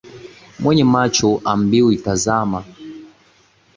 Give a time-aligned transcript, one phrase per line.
[0.59, 2.63] Mwenye macho haambiwi tazama